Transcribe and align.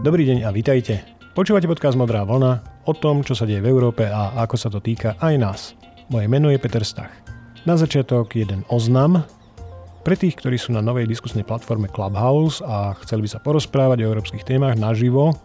Dobrý 0.00 0.24
deň 0.24 0.48
a 0.48 0.50
vítajte. 0.56 1.04
Počúvate 1.36 1.68
podcast 1.68 1.92
Modrá 1.92 2.24
vlna 2.24 2.64
o 2.88 2.96
tom, 2.96 3.20
čo 3.20 3.36
sa 3.36 3.44
deje 3.44 3.60
v 3.60 3.68
Európe 3.68 4.08
a 4.08 4.32
ako 4.32 4.56
sa 4.56 4.72
to 4.72 4.80
týka 4.80 5.12
aj 5.20 5.34
nás. 5.36 5.60
Moje 6.08 6.24
meno 6.24 6.48
je 6.48 6.56
Peter 6.56 6.80
Stach. 6.80 7.12
Na 7.68 7.76
začiatok 7.76 8.32
jeden 8.32 8.64
oznam. 8.72 9.28
Pre 10.00 10.16
tých, 10.16 10.40
ktorí 10.40 10.56
sú 10.56 10.72
na 10.72 10.80
novej 10.80 11.04
diskusnej 11.04 11.44
platforme 11.44 11.84
Clubhouse 11.92 12.64
a 12.64 12.96
chceli 13.04 13.28
by 13.28 13.36
sa 13.36 13.44
porozprávať 13.44 14.00
o 14.00 14.08
európskych 14.08 14.40
témach 14.40 14.72
naživo, 14.80 15.36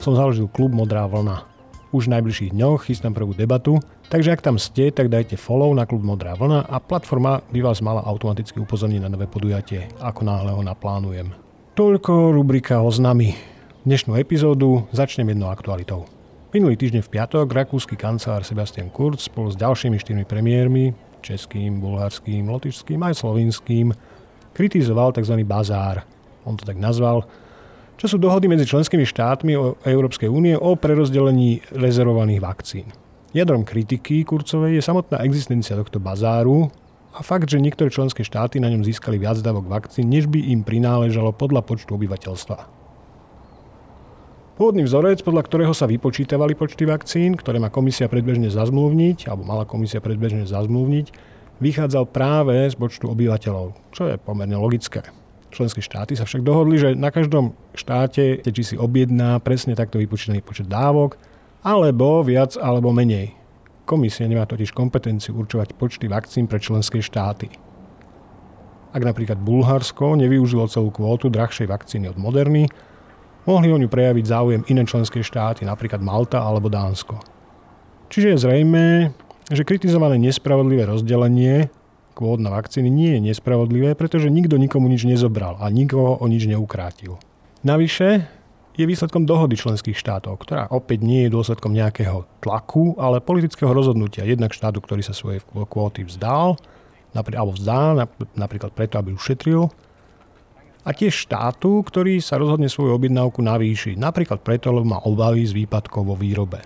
som 0.00 0.16
založil 0.16 0.48
klub 0.48 0.72
Modrá 0.72 1.04
vlna. 1.04 1.44
Už 1.92 2.08
v 2.08 2.16
najbližších 2.16 2.56
dňoch 2.56 2.88
chystám 2.88 3.12
prvú 3.12 3.36
debatu, 3.36 3.76
takže 4.08 4.32
ak 4.32 4.40
tam 4.40 4.56
ste, 4.56 4.88
tak 4.88 5.12
dajte 5.12 5.36
follow 5.36 5.68
na 5.76 5.84
klub 5.84 6.00
Modrá 6.00 6.32
vlna 6.32 6.64
a 6.64 6.80
platforma 6.80 7.44
by 7.52 7.60
vás 7.60 7.84
mala 7.84 8.00
automaticky 8.08 8.56
upozorniť 8.56 9.04
na 9.04 9.12
nové 9.12 9.28
podujatie, 9.28 9.84
ako 10.00 10.24
náhle 10.24 10.56
ho 10.56 10.64
naplánujem. 10.64 11.28
Toľko 11.76 12.32
rubrika 12.32 12.80
oznamy. 12.80 13.57
Dnešnú 13.88 14.20
epizódu 14.20 14.84
začnem 14.92 15.32
jednou 15.32 15.48
aktualitou. 15.48 16.04
Minulý 16.52 16.76
týždeň 16.76 17.08
v 17.08 17.08
piatok 17.08 17.48
rakúsky 17.48 17.96
kancelár 17.96 18.44
Sebastian 18.44 18.92
Kurz 18.92 19.32
spolu 19.32 19.48
s 19.48 19.56
ďalšími 19.56 19.96
štyrmi 19.96 20.28
premiérmi, 20.28 20.92
českým, 21.24 21.80
bulharským, 21.80 22.52
lotišským 22.52 23.00
aj 23.00 23.16
slovinským, 23.16 23.96
kritizoval 24.52 25.16
tzv. 25.16 25.40
bazár. 25.40 26.04
On 26.44 26.52
to 26.52 26.68
tak 26.68 26.76
nazval, 26.76 27.24
čo 27.96 28.12
sú 28.12 28.20
dohody 28.20 28.44
medzi 28.44 28.68
členskými 28.68 29.08
štátmi 29.08 29.56
Európskej 29.88 30.28
únie 30.28 30.52
o 30.52 30.76
prerozdelení 30.76 31.64
rezervovaných 31.72 32.44
vakcín. 32.44 32.92
Jadrom 33.32 33.64
kritiky 33.64 34.20
Kurcovej 34.20 34.76
je 34.76 34.84
samotná 34.84 35.24
existencia 35.24 35.80
tohto 35.80 35.96
bazáru, 35.96 36.68
a 37.16 37.24
fakt, 37.24 37.48
že 37.48 37.56
niektoré 37.56 37.88
členské 37.88 38.20
štáty 38.20 38.60
na 38.60 38.68
ňom 38.68 38.84
získali 38.84 39.16
viac 39.16 39.40
dávok 39.40 39.64
vakcín, 39.64 40.12
než 40.12 40.28
by 40.28 40.52
im 40.52 40.60
prináležalo 40.60 41.32
podľa 41.32 41.64
počtu 41.64 41.96
obyvateľstva. 41.96 42.77
Pôvodný 44.58 44.90
vzorec, 44.90 45.22
podľa 45.22 45.46
ktorého 45.46 45.70
sa 45.70 45.86
vypočítavali 45.86 46.58
počty 46.58 46.82
vakcín, 46.82 47.38
ktoré 47.38 47.62
má 47.62 47.70
komisia 47.70 48.10
predbežne 48.10 48.50
zazmluvniť, 48.50 49.30
alebo 49.30 49.46
mala 49.46 49.62
komisia 49.62 50.02
predbežne 50.02 50.50
zazmluvniť, 50.50 51.14
vychádzal 51.62 52.10
práve 52.10 52.66
z 52.66 52.74
počtu 52.74 53.06
obyvateľov, 53.06 53.78
čo 53.94 54.10
je 54.10 54.18
pomerne 54.18 54.58
logické. 54.58 55.06
Členské 55.54 55.78
štáty 55.78 56.18
sa 56.18 56.26
však 56.26 56.42
dohodli, 56.42 56.74
že 56.74 56.98
na 56.98 57.14
každom 57.14 57.54
štáte, 57.70 58.42
či 58.42 58.62
si 58.66 58.74
objedná 58.74 59.38
presne 59.38 59.78
takto 59.78 60.02
vypočítaný 60.02 60.42
počet 60.42 60.66
dávok, 60.66 61.22
alebo 61.62 62.26
viac 62.26 62.58
alebo 62.58 62.90
menej. 62.90 63.38
Komisia 63.86 64.26
nemá 64.26 64.42
totiž 64.42 64.74
kompetenciu 64.74 65.38
určovať 65.38 65.78
počty 65.78 66.10
vakcín 66.10 66.50
pre 66.50 66.58
členské 66.58 66.98
štáty. 66.98 67.46
Ak 68.90 69.06
napríklad 69.06 69.38
Bulharsko 69.38 70.18
nevyužilo 70.18 70.66
celú 70.66 70.90
kvótu 70.90 71.30
drahšej 71.30 71.70
vakcíny 71.70 72.10
od 72.10 72.18
Moderny, 72.18 72.66
mohli 73.48 73.72
o 73.72 73.80
ňu 73.80 73.88
prejaviť 73.88 74.24
záujem 74.28 74.62
iné 74.68 74.84
členské 74.84 75.24
štáty, 75.24 75.64
napríklad 75.64 76.04
Malta 76.04 76.44
alebo 76.44 76.68
Dánsko. 76.68 77.16
Čiže 78.12 78.36
je 78.36 78.42
zrejme, 78.44 78.84
že 79.48 79.64
kritizované 79.64 80.20
nespravodlivé 80.20 80.84
rozdelenie 80.84 81.72
kvót 82.12 82.44
na 82.44 82.52
vakcíny 82.52 82.92
nie 82.92 83.16
je 83.16 83.20
nespravodlivé, 83.32 83.96
pretože 83.96 84.28
nikto 84.28 84.60
nikomu 84.60 84.90
nič 84.92 85.08
nezobral 85.08 85.56
a 85.62 85.72
nikoho 85.72 86.20
o 86.20 86.24
nič 86.28 86.44
neukrátil. 86.44 87.16
Navyše, 87.64 88.26
je 88.78 88.84
výsledkom 88.86 89.26
dohody 89.26 89.58
členských 89.58 89.98
štátov, 89.98 90.38
ktorá 90.42 90.70
opäť 90.70 91.02
nie 91.02 91.26
je 91.26 91.34
dôsledkom 91.34 91.74
nejakého 91.74 92.26
tlaku, 92.38 92.94
ale 92.94 93.18
politického 93.18 93.74
rozhodnutia 93.74 94.22
jednak 94.22 94.54
štátu, 94.54 94.78
ktorý 94.78 95.02
sa 95.02 95.14
svoje 95.14 95.42
kvóty 95.46 96.06
vzdal, 96.06 96.54
alebo 97.14 97.52
vzdá, 97.54 98.06
napríklad 98.38 98.70
preto, 98.70 99.02
aby 99.02 99.10
ušetril, 99.14 99.66
a 100.88 100.96
tiež 100.96 101.28
štátu, 101.28 101.84
ktorý 101.84 102.16
sa 102.24 102.40
rozhodne 102.40 102.72
svoju 102.72 102.96
objednávku 102.96 103.44
navýšiť, 103.44 104.00
napríklad 104.00 104.40
preto, 104.40 104.72
lebo 104.72 104.88
má 104.88 105.04
obavy 105.04 105.44
z 105.44 105.52
výpadkov 105.52 106.08
vo 106.08 106.16
výrobe. 106.16 106.64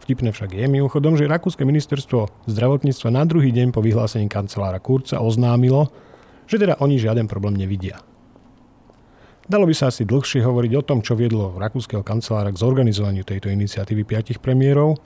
Vtipné 0.00 0.32
však 0.32 0.56
je 0.56 0.64
mimochodom, 0.64 1.20
že 1.20 1.28
Rakúske 1.28 1.68
ministerstvo 1.68 2.48
zdravotníctva 2.48 3.08
na 3.12 3.28
druhý 3.28 3.52
deň 3.52 3.76
po 3.76 3.84
vyhlásení 3.84 4.24
kancelára 4.32 4.80
Kurca 4.80 5.20
oznámilo, 5.20 5.92
že 6.48 6.56
teda 6.56 6.80
oni 6.80 6.96
žiaden 6.96 7.28
problém 7.28 7.60
nevidia. 7.60 8.00
Dalo 9.44 9.68
by 9.68 9.74
sa 9.76 9.92
asi 9.92 10.08
dlhšie 10.08 10.40
hovoriť 10.40 10.72
o 10.80 10.86
tom, 10.86 11.04
čo 11.04 11.12
viedlo 11.12 11.60
rakúskeho 11.60 12.00
kancelára 12.00 12.48
k 12.48 12.60
zorganizovaniu 12.62 13.26
tejto 13.26 13.52
iniciatívy 13.52 14.08
piatich 14.08 14.40
premiérov, 14.40 14.96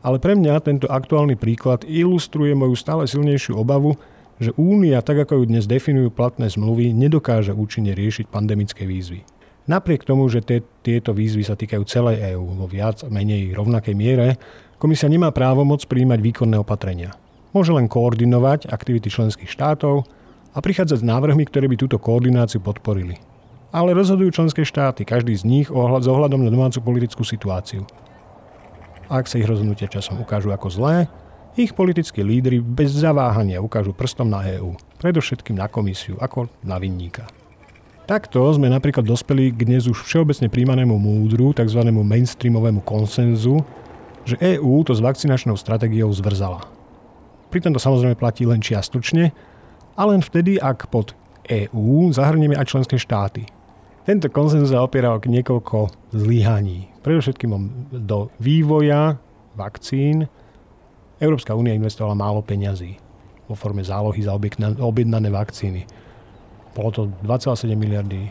ale 0.00 0.16
pre 0.16 0.32
mňa 0.32 0.64
tento 0.64 0.88
aktuálny 0.88 1.36
príklad 1.36 1.84
ilustruje 1.84 2.56
moju 2.56 2.72
stále 2.72 3.04
silnejšiu 3.04 3.60
obavu, 3.60 4.00
že 4.40 4.56
Únia, 4.56 5.04
tak 5.04 5.28
ako 5.28 5.40
ju 5.40 5.44
dnes 5.52 5.68
definujú 5.68 6.08
platné 6.10 6.48
zmluvy, 6.48 6.96
nedokáže 6.96 7.52
účinne 7.52 7.92
riešiť 7.92 8.32
pandemické 8.32 8.88
výzvy. 8.88 9.22
Napriek 9.68 10.02
tomu, 10.02 10.26
že 10.32 10.40
te, 10.40 10.64
tieto 10.82 11.12
výzvy 11.12 11.44
sa 11.44 11.54
týkajú 11.54 11.84
celej 11.84 12.34
EÚ 12.34 12.58
vo 12.58 12.66
viac 12.66 13.04
menej 13.06 13.54
rovnakej 13.54 13.94
miere, 13.94 14.40
komisia 14.80 15.06
nemá 15.06 15.30
právomoc 15.30 15.84
príjmať 15.84 16.18
výkonné 16.18 16.56
opatrenia. 16.58 17.14
Môže 17.52 17.76
len 17.76 17.86
koordinovať 17.86 18.66
aktivity 18.72 19.12
členských 19.12 19.52
štátov 19.52 20.08
a 20.50 20.58
prichádzať 20.58 21.04
s 21.04 21.06
návrhmi, 21.06 21.46
ktoré 21.46 21.68
by 21.68 21.76
túto 21.76 22.00
koordináciu 22.00 22.58
podporili 22.58 23.20
ale 23.70 23.94
rozhodujú 23.94 24.34
členské 24.34 24.66
štáty, 24.66 25.06
každý 25.06 25.34
z 25.38 25.46
nich 25.46 25.68
ohľad, 25.70 26.02
s 26.02 26.08
ohľadom 26.10 26.42
na 26.42 26.50
domácu 26.50 26.82
politickú 26.82 27.22
situáciu. 27.22 27.86
Ak 29.10 29.26
sa 29.26 29.38
ich 29.38 29.46
rozhodnutia 29.46 29.90
časom 29.90 30.22
ukážu 30.22 30.50
ako 30.54 30.70
zlé, 30.70 30.96
ich 31.60 31.76
politickí 31.76 32.24
lídry 32.24 32.64
bez 32.64 32.96
zaváhania 32.96 33.60
ukážu 33.60 33.92
prstom 33.92 34.32
na 34.32 34.40
EÚ, 34.48 34.72
predovšetkým 34.96 35.60
na 35.60 35.68
komisiu, 35.68 36.16
ako 36.16 36.48
na 36.64 36.80
vinníka. 36.80 37.28
Takto 38.08 38.42
sme 38.56 38.72
napríklad 38.72 39.04
dospeli 39.04 39.52
k 39.52 39.68
dnes 39.68 39.84
už 39.86 40.02
všeobecne 40.02 40.48
príjmanému 40.48 40.96
múdru, 40.96 41.52
tzv. 41.52 41.84
mainstreamovému 41.84 42.80
konsenzu, 42.82 43.60
že 44.24 44.40
EÚ 44.40 44.82
to 44.88 44.96
s 44.96 45.04
vakcinačnou 45.04 45.54
stratégiou 45.54 46.08
zvrzala. 46.16 46.64
Pritom 47.52 47.76
to 47.76 47.78
samozrejme 47.78 48.16
platí 48.16 48.48
len 48.48 48.64
čiastočne 48.64 49.30
a 49.94 50.02
len 50.08 50.24
vtedy, 50.24 50.56
ak 50.56 50.88
pod 50.88 51.12
EÚ 51.44 52.10
zahrnieme 52.16 52.56
aj 52.56 52.72
členské 52.72 52.96
štáty, 52.96 53.44
tento 54.08 54.32
konsenzus 54.32 54.72
sa 54.72 54.80
opiera 54.80 55.12
o 55.12 55.20
niekoľko 55.20 56.10
zlyhaní. 56.16 56.88
Predovšetkým 57.04 57.52
do 57.92 58.32
vývoja 58.40 59.20
vakcín 59.54 60.24
Európska 61.20 61.52
únia 61.52 61.76
investovala 61.76 62.16
málo 62.16 62.40
peňazí 62.40 62.96
vo 63.44 63.54
forme 63.54 63.84
zálohy 63.84 64.24
za 64.24 64.32
objednané 64.80 65.28
vakcíny. 65.28 65.84
Bolo 66.72 66.90
to 66.94 67.02
2,7 67.26 67.76
miliardy 67.76 68.30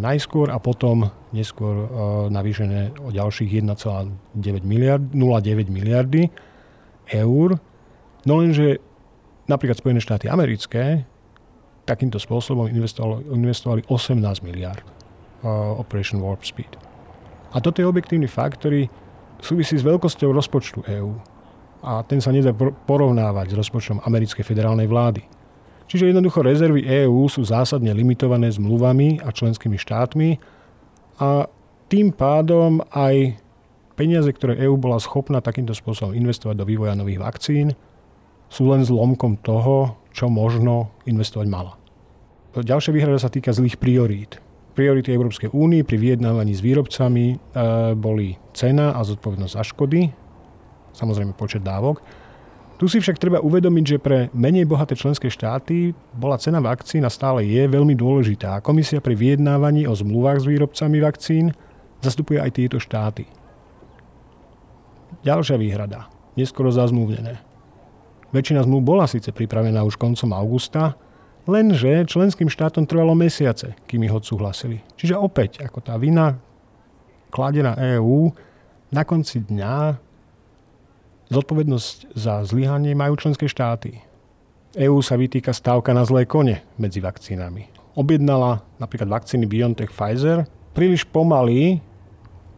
najskôr 0.00 0.48
a 0.48 0.56
potom 0.56 1.12
neskôr 1.34 1.74
e, 1.74 1.86
navýšené 2.32 3.04
o 3.04 3.12
ďalších 3.12 3.60
1,9 3.60 4.64
miliard, 4.64 5.02
0,9 5.12 5.68
miliardy 5.68 6.30
eur. 7.10 7.58
No 8.24 8.32
lenže 8.40 8.80
napríklad 9.50 9.76
Spojené 9.76 10.00
štáty 10.00 10.30
americké 10.30 11.04
takýmto 11.82 12.22
spôsobom 12.22 12.70
investovali, 12.70 13.26
investovali 13.34 13.82
18 13.90 14.46
miliard. 14.46 14.86
Uh, 15.42 15.74
Operation 15.74 16.22
Warp 16.22 16.46
Speed. 16.46 16.70
A 17.50 17.58
toto 17.58 17.82
je 17.82 17.90
objektívny 17.90 18.30
fakt, 18.30 18.62
ktorý 18.62 18.86
súvisí 19.42 19.74
s 19.74 19.82
veľkosťou 19.82 20.30
rozpočtu 20.30 20.86
EÚ. 20.86 21.18
A 21.82 22.06
ten 22.06 22.22
sa 22.22 22.30
nedá 22.30 22.54
porovnávať 22.86 23.52
s 23.52 23.58
rozpočtom 23.58 23.98
americkej 24.06 24.46
federálnej 24.46 24.86
vlády. 24.86 25.26
Čiže 25.90 26.14
jednoducho 26.14 26.40
rezervy 26.40 26.86
EÚ 26.86 27.28
sú 27.28 27.42
zásadne 27.42 27.90
limitované 27.92 28.48
zmluvami 28.54 29.20
a 29.20 29.34
členskými 29.34 29.76
štátmi 29.76 30.40
a 31.20 31.50
tým 31.92 32.14
pádom 32.14 32.80
aj 32.94 33.36
peniaze, 33.98 34.32
ktoré 34.32 34.56
EÚ 34.64 34.80
bola 34.80 34.96
schopná 34.96 35.44
takýmto 35.44 35.76
spôsobom 35.76 36.16
investovať 36.16 36.56
do 36.56 36.64
vývoja 36.64 36.96
nových 36.96 37.20
vakcín, 37.20 37.76
sú 38.48 38.72
len 38.72 38.80
zlomkom 38.84 39.36
toho, 39.44 40.00
čo 40.16 40.32
možno 40.32 40.92
investovať 41.04 41.46
mala. 41.48 41.76
Ďalšia 42.52 42.92
výhrada 42.92 43.20
sa 43.20 43.32
týka 43.32 43.52
zlých 43.52 43.80
priorít. 43.80 44.40
Priority 44.72 45.12
Európskej 45.12 45.52
únie 45.52 45.84
pri 45.84 46.00
vyjednávaní 46.00 46.56
s 46.56 46.64
výrobcami 46.64 47.24
e, 47.32 47.36
boli 47.92 48.36
cena 48.56 48.96
a 48.96 49.04
zodpovednosť 49.04 49.52
za 49.52 49.64
škody, 49.64 50.08
samozrejme 50.96 51.36
počet 51.36 51.64
dávok. 51.64 52.00
Tu 52.80 52.90
si 52.90 52.98
však 52.98 53.20
treba 53.20 53.38
uvedomiť, 53.38 53.84
že 53.86 54.02
pre 54.02 54.18
menej 54.34 54.66
bohaté 54.66 54.98
členské 54.98 55.30
štáty 55.30 55.94
bola 56.18 56.34
cena 56.40 56.58
vakcín 56.58 57.06
a 57.06 57.10
stále 57.12 57.46
je 57.46 57.62
veľmi 57.70 57.94
dôležitá. 57.94 58.58
Komisia 58.58 58.98
pri 58.98 59.14
vyjednávaní 59.14 59.86
o 59.86 59.94
zmluvách 59.94 60.42
s 60.42 60.48
výrobcami 60.50 60.98
vakcín 60.98 61.54
zastupuje 62.02 62.42
aj 62.42 62.50
tieto 62.58 62.82
štáty. 62.82 63.30
Ďalšia 65.22 65.54
výhrada. 65.60 66.10
Neskoro 66.34 66.74
zazmluvnené. 66.74 67.38
Väčšina 68.34 68.66
zmluv 68.66 68.82
bola 68.82 69.06
síce 69.06 69.30
pripravená 69.30 69.84
už 69.86 70.00
koncom 70.00 70.34
augusta, 70.34 70.98
Lenže 71.42 72.06
členským 72.06 72.46
štátom 72.46 72.86
trvalo 72.86 73.18
mesiace, 73.18 73.74
kým 73.90 74.06
ich 74.06 74.14
odsúhlasili. 74.14 74.78
Čiže 74.94 75.18
opäť, 75.18 75.58
ako 75.66 75.82
tá 75.82 75.98
vina 75.98 76.38
kladená 77.34 77.74
EÚ, 77.98 78.30
na 78.94 79.02
konci 79.02 79.42
dňa 79.42 79.98
zodpovednosť 81.32 82.12
za 82.12 82.44
zlyhanie 82.44 82.92
majú 82.92 83.16
členské 83.16 83.48
štáty. 83.48 84.04
EÚ 84.76 85.00
sa 85.00 85.16
vytýka 85.16 85.52
stávka 85.52 85.92
na 85.96 86.04
zlé 86.04 86.28
kone 86.28 86.60
medzi 86.76 87.00
vakcínami. 87.00 87.68
Objednala 87.92 88.64
napríklad 88.80 89.08
vakcíny 89.08 89.44
BioNTech 89.44 89.92
Pfizer 89.92 90.48
príliš 90.72 91.04
pomaly, 91.04 91.84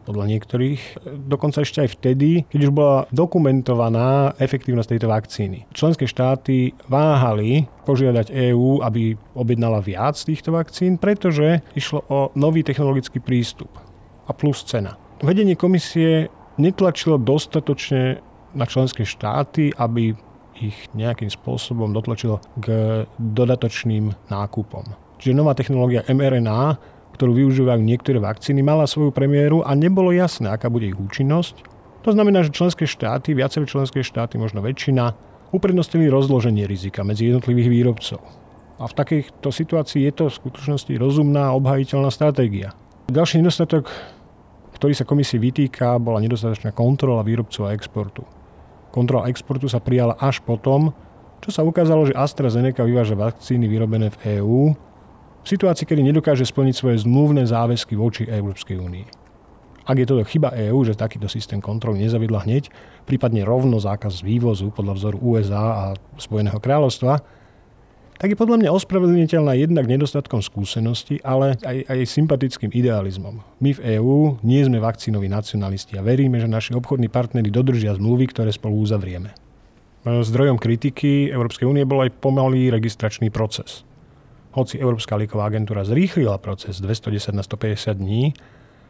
podľa 0.05 0.25
niektorých, 0.37 0.81
dokonca 1.25 1.65
ešte 1.65 1.81
aj 1.81 1.89
vtedy, 1.97 2.45
keď 2.45 2.59
už 2.69 2.71
bola 2.71 3.09
dokumentovaná 3.09 4.37
efektívnosť 4.37 4.89
tejto 4.93 5.07
vakcíny. 5.09 5.65
Členské 5.73 6.05
štáty 6.05 6.77
váhali 6.85 7.65
požiadať 7.89 8.29
EÚ, 8.29 8.85
aby 8.85 9.17
objednala 9.33 9.81
viac 9.81 10.13
týchto 10.13 10.53
vakcín, 10.53 11.01
pretože 11.01 11.65
išlo 11.73 12.05
o 12.05 12.29
nový 12.37 12.61
technologický 12.61 13.17
prístup 13.17 13.73
a 14.29 14.31
plus 14.31 14.61
cena. 14.61 14.93
Vedenie 15.25 15.57
komisie 15.57 16.29
netlačilo 16.61 17.17
dostatočne 17.17 18.21
na 18.55 18.65
členské 18.65 19.03
štáty, 19.03 19.75
aby 19.75 20.15
ich 20.55 20.87
nejakým 20.95 21.27
spôsobom 21.27 21.91
dotlačilo 21.91 22.39
k 22.57 23.03
dodatočným 23.19 24.31
nákupom. 24.31 24.87
Čiže 25.19 25.35
nová 25.35 25.51
technológia 25.51 26.07
mRNA 26.07 26.95
ktorú 27.15 27.31
využívajú 27.31 27.79
niektoré 27.79 28.19
vakcíny, 28.19 28.59
mala 28.59 28.83
svoju 28.83 29.15
premiéru 29.15 29.63
a 29.63 29.71
nebolo 29.71 30.11
jasné, 30.11 30.51
aká 30.51 30.67
bude 30.67 30.91
ich 30.91 30.99
účinnosť. 30.99 31.63
To 32.03 32.11
znamená, 32.11 32.43
že 32.43 32.51
členské 32.51 32.83
štáty, 32.83 33.31
viaceré 33.31 33.63
členské 33.63 34.03
štáty, 34.03 34.35
možno 34.35 34.59
väčšina, 34.59 35.15
uprednostnili 35.55 36.11
rozloženie 36.11 36.67
rizika 36.67 37.07
medzi 37.07 37.31
jednotlivých 37.31 37.71
výrobcov. 37.71 38.19
A 38.75 38.91
v 38.91 38.93
takejto 38.93 39.49
situácii 39.55 40.03
je 40.03 40.11
to 40.11 40.23
v 40.27 40.37
skutočnosti 40.43 40.91
rozumná 40.99 41.49
a 41.49 41.55
obhajiteľná 41.55 42.11
stratégia. 42.11 42.75
Ďalší 43.07 43.39
nedostatok, 43.39 43.87
ktorý 44.75 44.91
sa 44.91 45.07
komisii 45.07 45.39
vytýka, 45.39 45.95
bola 46.03 46.19
nedostatočná 46.19 46.75
kontrola 46.75 47.23
výrobcov 47.23 47.71
a 47.71 47.73
exportu. 47.73 48.27
Kontrola 48.95 49.27
exportu 49.27 49.67
sa 49.67 49.83
prijala 49.83 50.15
až 50.15 50.39
potom, 50.39 50.95
čo 51.43 51.51
sa 51.51 51.67
ukázalo, 51.67 52.07
že 52.07 52.15
AstraZeneca 52.15 52.87
vyváža 52.87 53.19
vakcíny 53.19 53.67
vyrobené 53.67 54.07
v 54.15 54.39
EÚ 54.39 54.71
v 55.43 55.47
situácii, 55.51 55.83
kedy 55.83 56.01
nedokáže 56.01 56.47
splniť 56.47 56.73
svoje 56.73 57.03
zmluvné 57.03 57.43
záväzky 57.43 57.99
voči 57.99 58.23
Európskej 58.23 58.79
únii. 58.79 59.05
Ak 59.85 60.01
je 60.01 60.07
to 60.09 60.23
chyba 60.25 60.55
EÚ, 60.57 60.81
že 60.81 60.97
takýto 60.97 61.29
systém 61.29 61.61
kontroly 61.61 62.01
nezaviedla 62.01 62.47
hneď, 62.47 62.73
prípadne 63.05 63.45
rovno 63.45 63.77
zákaz 63.77 64.25
vývozu 64.25 64.73
podľa 64.73 64.93
vzoru 64.97 65.17
USA 65.21 65.61
a 65.61 65.85
Spojeného 66.17 66.57
kráľovstva, 66.57 67.21
tak 68.15 68.31
je 68.31 68.39
podľa 68.39 68.63
mňa 68.63 68.69
ospravedlniteľná 68.71 69.53
jednak 69.59 69.85
nedostatkom 69.85 70.39
skúsenosti, 70.39 71.19
ale 71.21 71.59
aj, 71.61 71.77
aj 71.91 71.99
sympatickým 72.07 72.71
idealizmom. 72.71 73.43
My 73.59 73.75
v 73.75 73.99
EÚ 73.99 74.39
nie 74.41 74.63
sme 74.63 74.79
vakcínoví 74.79 75.27
nacionalisti 75.27 75.99
a 75.99 76.05
veríme, 76.05 76.39
že 76.39 76.47
naši 76.47 76.71
obchodní 76.73 77.11
partnery 77.11 77.51
dodržia 77.51 77.95
zmluvy, 77.95 78.31
ktoré 78.31 78.49
spolu 78.55 78.79
uzavrieme. 78.79 79.35
Zdrojom 80.05 80.61
kritiky 80.61 81.33
Európskej 81.33 81.65
únie 81.65 81.81
bol 81.81 82.05
aj 82.05 82.13
pomalý 82.21 82.69
registračný 82.69 83.33
proces 83.33 83.85
hoci 84.55 84.79
Európska 84.79 85.19
lieková 85.19 85.51
agentúra 85.51 85.83
zrýchlila 85.83 86.39
proces 86.39 86.79
210 86.79 87.35
na 87.35 87.43
150 87.43 87.99
dní, 87.99 88.31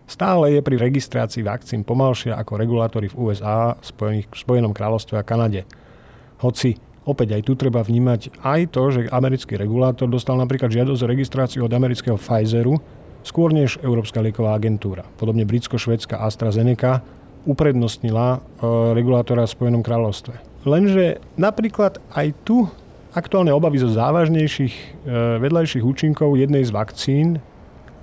stále 0.05 0.53
je 0.53 0.61
pri 0.61 0.77
registrácii 0.77 1.41
vakcín 1.41 1.81
pomalšia 1.81 2.37
ako 2.37 2.61
regulátory 2.61 3.09
v 3.09 3.17
USA, 3.17 3.73
Spojených, 3.81 4.29
Spojenom 4.37 4.77
kráľovstve 4.77 5.17
a 5.17 5.25
Kanade. 5.25 5.65
Hoci 6.45 6.77
opäť 7.05 7.39
aj 7.39 7.41
tu 7.45 7.53
treba 7.53 7.85
vnímať 7.85 8.41
aj 8.41 8.61
to, 8.73 8.83
že 8.91 9.01
americký 9.13 9.55
regulátor 9.55 10.09
dostal 10.09 10.35
napríklad 10.35 10.73
žiadosť 10.73 11.01
o 11.05 11.11
registráciu 11.11 11.61
od 11.63 11.73
amerického 11.73 12.17
Pfizeru 12.17 12.81
skôr 13.25 13.53
než 13.53 13.77
Európska 13.81 14.21
lieková 14.21 14.53
agentúra. 14.57 15.05
Podobne 15.17 15.45
britsko-švedská 15.45 16.21
AstraZeneca 16.21 17.01
uprednostnila 17.45 18.37
e, 18.37 18.39
regulátora 18.97 19.45
v 19.45 19.53
Spojenom 19.53 19.81
kráľovstve. 19.85 20.65
Lenže 20.65 21.21
napríklad 21.37 22.01
aj 22.13 22.27
tu 22.41 22.65
Aktuálne 23.15 23.55
obavy 23.55 23.79
zo 23.79 23.87
závažnejších 23.87 24.75
e, 24.75 24.83
vedľajších 25.39 25.87
účinkov 25.87 26.35
jednej 26.35 26.67
z 26.67 26.75
vakcín 26.75 27.39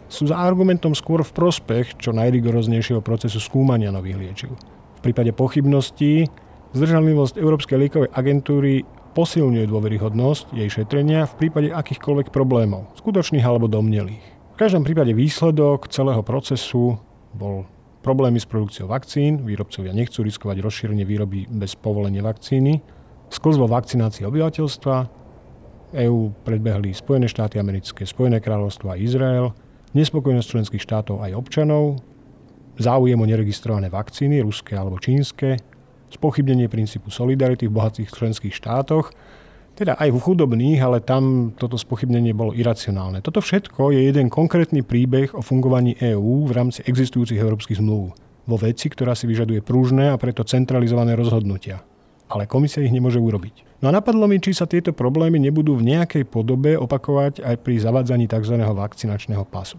sú 0.08 0.24
za 0.24 0.40
argumentom 0.40 0.96
skôr 0.96 1.20
v 1.20 1.36
prospech 1.36 2.00
čo 2.00 2.16
najrigoroznejšieho 2.16 3.04
procesu 3.04 3.36
skúmania 3.36 3.92
nových 3.92 4.16
liečiv. 4.16 4.56
V 4.96 5.00
prípade 5.04 5.36
pochybností 5.36 6.32
zdržanlivosť 6.72 7.36
Európskej 7.36 7.78
liekovej 7.78 8.10
agentúry 8.12 8.84
posilňuje 9.12 9.68
dôveryhodnosť 9.68 10.56
jej 10.56 10.68
šetrenia 10.72 11.28
v 11.28 11.36
prípade 11.36 11.68
akýchkoľvek 11.68 12.32
problémov, 12.32 12.88
skutočných 12.96 13.44
alebo 13.44 13.68
domnelých. 13.68 14.24
V 14.52 14.60
každom 14.60 14.84
prípade 14.84 15.12
výsledok 15.12 15.92
celého 15.92 16.24
procesu 16.24 16.96
bol 17.36 17.68
problémy 18.00 18.40
s 18.40 18.48
produkciou 18.48 18.88
vakcín, 18.88 19.44
výrobcovia 19.44 19.92
nechcú 19.92 20.24
riskovať 20.24 20.64
rozšírenie 20.64 21.04
výroby 21.04 21.46
bez 21.48 21.76
povolenia 21.76 22.24
vakcíny 22.24 22.80
sklz 23.32 23.56
vo 23.56 23.68
vakcinácii 23.68 24.28
obyvateľstva. 24.28 24.96
EÚ 25.92 26.20
predbehli 26.44 26.92
Spojené 26.92 27.28
štáty 27.28 27.60
americké, 27.60 28.04
Spojené 28.04 28.40
kráľovstvo 28.40 28.92
a 28.92 29.00
Izrael, 29.00 29.52
nespokojnosť 29.92 30.48
členských 30.48 30.84
štátov 30.84 31.20
aj 31.20 31.36
občanov, 31.36 32.00
záujem 32.80 33.20
o 33.20 33.28
neregistrované 33.28 33.92
vakcíny, 33.92 34.40
ruské 34.40 34.72
alebo 34.76 34.96
čínske, 34.96 35.60
spochybnenie 36.14 36.68
princípu 36.68 37.08
solidarity 37.08 37.68
v 37.68 37.76
bohatých 37.76 38.12
členských 38.12 38.54
štátoch, 38.54 39.10
teda 39.72 39.96
aj 39.96 40.12
v 40.12 40.20
chudobných, 40.20 40.80
ale 40.84 41.00
tam 41.00 41.56
toto 41.56 41.80
spochybnenie 41.80 42.36
bolo 42.36 42.52
iracionálne. 42.52 43.24
Toto 43.24 43.40
všetko 43.40 43.96
je 43.96 44.04
jeden 44.04 44.28
konkrétny 44.28 44.84
príbeh 44.84 45.32
o 45.32 45.40
fungovaní 45.40 45.96
EÚ 45.96 46.44
v 46.44 46.52
rámci 46.52 46.84
existujúcich 46.84 47.40
európskych 47.40 47.80
zmluv. 47.80 48.12
Vo 48.44 48.56
veci, 48.60 48.92
ktorá 48.92 49.16
si 49.16 49.24
vyžaduje 49.24 49.64
prúžne 49.64 50.12
a 50.12 50.20
preto 50.20 50.44
centralizované 50.44 51.16
rozhodnutia 51.16 51.80
ale 52.32 52.48
komisia 52.48 52.80
ich 52.80 52.90
nemôže 52.90 53.20
urobiť. 53.20 53.84
No 53.84 53.92
a 53.92 53.94
napadlo 54.00 54.24
mi, 54.24 54.40
či 54.40 54.56
sa 54.56 54.64
tieto 54.64 54.96
problémy 54.96 55.36
nebudú 55.36 55.76
v 55.76 55.92
nejakej 55.92 56.24
podobe 56.24 56.80
opakovať 56.80 57.44
aj 57.44 57.56
pri 57.60 57.76
zavádzaní 57.76 58.24
tzv. 58.24 58.56
vakcinačného 58.56 59.44
pasu. 59.44 59.76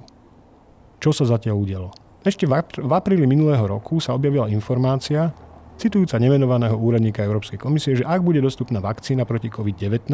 Čo 1.02 1.10
sa 1.10 1.26
zatiaľ 1.26 1.58
udialo? 1.58 1.90
Ešte 2.24 2.48
v 2.48 2.92
apríli 2.94 3.28
minulého 3.28 3.66
roku 3.66 4.00
sa 4.00 4.16
objavila 4.16 4.48
informácia, 4.48 5.34
citujúca 5.78 6.20
nemenovaného 6.22 6.78
úradníka 6.78 7.26
Európskej 7.26 7.60
komisie, 7.60 8.00
že 8.00 8.08
ak 8.08 8.24
bude 8.24 8.40
dostupná 8.40 8.80
vakcína 8.80 9.26
proti 9.26 9.52
COVID-19, 9.52 10.10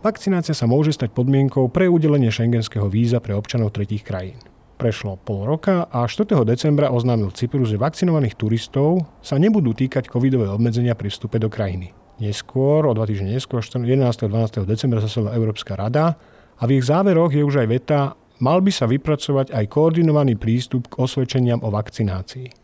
vakcinácia 0.00 0.54
sa 0.54 0.66
môže 0.66 0.94
stať 0.94 1.12
podmienkou 1.12 1.68
pre 1.70 1.90
udelenie 1.90 2.30
šengenského 2.30 2.86
víza 2.86 3.18
pre 3.18 3.34
občanov 3.36 3.74
tretích 3.74 4.06
krajín. 4.06 4.38
Prešlo 4.80 5.14
pol 5.22 5.46
roka 5.46 5.86
a 5.86 6.08
4. 6.10 6.42
decembra 6.42 6.90
oznámil 6.90 7.30
Cyprus, 7.30 7.70
že 7.70 7.78
vakcinovaných 7.78 8.34
turistov 8.34 9.06
sa 9.22 9.38
nebudú 9.38 9.70
týkať 9.76 10.10
covidové 10.10 10.50
obmedzenia 10.50 10.98
pri 10.98 11.06
vstupe 11.06 11.38
do 11.38 11.46
krajiny. 11.46 11.94
Neskôr, 12.18 12.86
o 12.86 12.92
dva 12.94 13.06
týždne 13.06 13.34
neskôr, 13.34 13.62
11. 13.62 13.86
a 13.86 14.26
12. 14.26 14.66
decembra 14.66 14.98
zasadla 14.98 15.38
Európska 15.38 15.78
rada 15.78 16.18
a 16.58 16.62
v 16.66 16.78
ich 16.78 16.86
záveroch 16.86 17.30
je 17.30 17.46
už 17.46 17.62
aj 17.62 17.68
veta, 17.70 18.00
mal 18.42 18.58
by 18.58 18.74
sa 18.74 18.90
vypracovať 18.90 19.54
aj 19.54 19.64
koordinovaný 19.70 20.34
prístup 20.34 20.90
k 20.90 20.98
osvedčeniam 20.98 21.62
o 21.62 21.70
vakcinácii. 21.70 22.61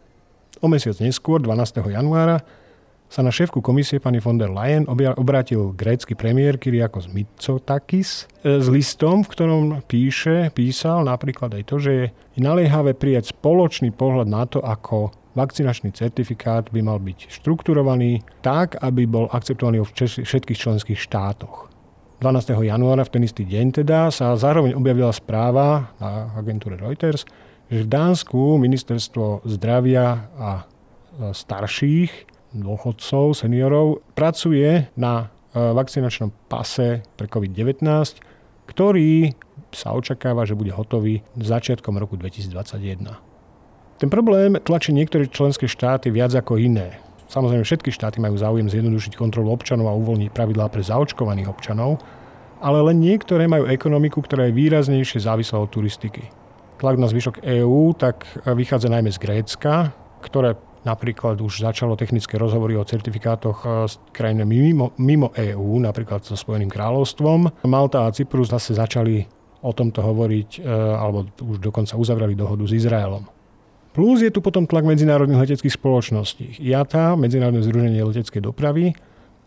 O 0.59 0.67
mesiac 0.67 0.99
neskôr, 0.99 1.38
12. 1.38 1.87
januára, 1.87 2.43
sa 3.09 3.25
na 3.25 3.33
šéfku 3.33 3.65
komisie 3.65 4.03
pani 4.03 4.21
von 4.21 4.37
der 4.37 4.53
Leyen 4.53 4.85
obrátil 4.91 5.73
grécky 5.73 6.12
premiér 6.12 6.61
Kyriakos 6.61 7.09
Mitsotakis 7.09 8.29
e, 8.45 8.61
s 8.61 8.69
listom, 8.69 9.25
v 9.25 9.33
ktorom 9.33 9.62
píše, 9.88 10.53
písal 10.53 11.09
napríklad 11.09 11.57
aj 11.57 11.65
to, 11.65 11.77
že 11.81 11.93
je 11.95 12.07
naliehavé 12.37 12.93
prijať 12.93 13.33
spoločný 13.33 13.97
pohľad 13.97 14.29
na 14.29 14.45
to, 14.45 14.61
ako 14.61 15.09
vakcinačný 15.33 15.95
certifikát 15.97 16.69
by 16.69 16.85
mal 16.85 17.00
byť 17.00 17.33
štrukturovaný 17.33 18.21
tak, 18.45 18.77
aby 18.83 19.09
bol 19.09 19.31
akceptovaný 19.33 19.81
vo 19.81 19.88
všetkých 19.88 20.59
členských 20.59 21.00
štátoch. 21.00 21.73
12. 22.19 22.50
januára, 22.67 23.07
v 23.07 23.15
ten 23.15 23.23
istý 23.23 23.47
deň 23.47 23.67
teda, 23.79 24.11
sa 24.11 24.35
zároveň 24.35 24.75
objavila 24.75 25.15
správa 25.15 25.95
na 26.03 26.35
agentúre 26.35 26.75
Reuters, 26.75 27.23
že 27.68 27.84
v 27.84 27.88
Dánsku 27.88 28.56
ministerstvo 28.56 29.44
zdravia 29.44 30.28
a 30.40 30.50
starších 31.32 32.28
dôchodcov, 32.56 33.37
seniorov, 33.37 34.00
pracuje 34.16 34.88
na 34.96 35.28
e, 35.52 35.60
vakcinačnom 35.60 36.32
pase 36.48 37.04
pre 37.20 37.28
COVID-19, 37.28 37.84
ktorý 38.72 39.37
sa 39.68 39.92
očakáva, 39.92 40.48
že 40.48 40.56
bude 40.56 40.72
hotový 40.72 41.20
začiatkom 41.37 42.00
roku 42.00 42.16
2021. 42.16 43.04
Ten 43.98 44.08
problém 44.08 44.56
tlačí 44.62 44.94
niektoré 44.94 45.28
členské 45.28 45.68
štáty 45.68 46.08
viac 46.08 46.32
ako 46.32 46.56
iné. 46.56 47.02
Samozrejme, 47.28 47.66
všetky 47.66 47.92
štáty 47.92 48.22
majú 48.25 48.40
záujem 48.40 48.70
zjednodušiť 48.72 49.18
kontrolu 49.20 49.52
občanov 49.52 49.92
a 49.92 49.98
uvoľniť 49.98 50.32
pravidlá 50.32 50.72
pre 50.72 50.80
zaočkovaných 50.80 51.50
občanov, 51.52 52.00
ale 52.64 52.80
len 52.88 53.04
niektoré 53.04 53.44
majú 53.44 53.68
ekonomiku, 53.68 54.25
ktorá 54.25 54.48
je 54.48 54.56
výraznejšie 54.56 55.20
závislá 55.20 55.60
od 55.60 55.68
turistiky. 55.68 56.32
Tlak 56.78 56.97
na 56.97 57.11
zvyšok 57.11 57.42
EÚ 57.42 57.99
tak 57.99 58.25
vychádza 58.47 58.87
najmä 58.87 59.11
z 59.11 59.18
Grécka, 59.18 59.90
ktoré 60.23 60.54
Napríklad 60.87 61.37
už 61.42 61.66
začalo 61.66 61.99
technické 61.99 62.38
rozhovory 62.38 62.78
o 62.78 62.87
certifikátoch 62.87 63.58
e, 63.61 63.68
s 63.90 64.00
krajinami 64.14 64.73
mimo, 64.73 64.94
mimo 64.97 65.35
EÚ, 65.35 65.82
napríklad 65.82 66.23
so 66.23 66.38
Spojeným 66.38 66.70
kráľovstvom. 66.70 67.66
Malta 67.66 68.06
a 68.06 68.14
Cyprus 68.14 68.49
zase 68.54 68.78
začali 68.78 69.26
o 69.61 69.75
tomto 69.75 70.00
hovoriť, 70.00 70.62
e, 70.62 70.70
alebo 70.70 71.26
už 71.42 71.58
dokonca 71.58 71.99
uzavreli 71.99 72.38
dohodu 72.38 72.62
s 72.64 72.73
Izraelom. 72.73 73.26
Plus 73.92 74.23
je 74.23 74.30
tu 74.30 74.38
potom 74.38 74.64
tlak 74.64 74.87
medzinárodných 74.87 75.42
leteckých 75.42 75.75
spoločností. 75.75 76.62
IATA, 76.62 77.18
Medzinárodné 77.18 77.66
združenie 77.66 77.99
leteckej 78.06 78.40
dopravy, 78.47 78.94